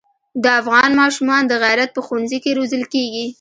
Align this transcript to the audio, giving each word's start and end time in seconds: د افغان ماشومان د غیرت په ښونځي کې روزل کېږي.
د 0.43 0.45
افغان 0.61 0.91
ماشومان 1.01 1.41
د 1.47 1.53
غیرت 1.63 1.89
په 1.93 2.01
ښونځي 2.07 2.37
کې 2.43 2.55
روزل 2.59 2.83
کېږي. 2.93 3.25